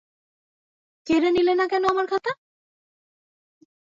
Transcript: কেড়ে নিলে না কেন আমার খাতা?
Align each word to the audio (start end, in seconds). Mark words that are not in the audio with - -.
কেড়ে 1.07 1.29
নিলে 1.35 1.53
না 1.59 1.65
কেন 1.71 1.83
আমার 1.85 2.05
খাতা? 2.11 2.31